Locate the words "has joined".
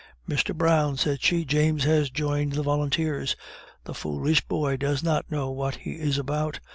1.83-2.53